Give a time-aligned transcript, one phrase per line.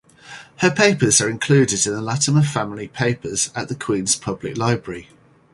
[0.61, 5.09] Her papers are included in the Latimer Family Papers at the Queens Public Library.